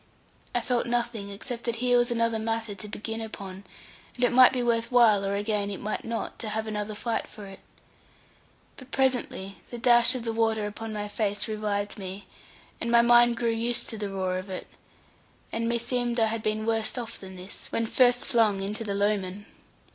[0.55, 3.63] I felt nothing except that here was another matter to begin upon;
[4.15, 7.27] and it might be worth while, or again it might not, to have another fight
[7.27, 7.59] for it.
[8.77, 12.25] But presently the dash of the water upon my face revived me,
[12.81, 14.65] and my mind grew used to the roar of it,
[15.51, 19.45] and meseemed I had been worse off than this, when first flung into the Lowman.